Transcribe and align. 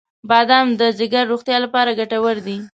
•بادام 0.29 0.67
د 0.79 0.81
جګر 0.97 1.25
روغتیا 1.31 1.57
لپاره 1.65 1.97
ګټور 1.99 2.37
دی. 2.47 2.57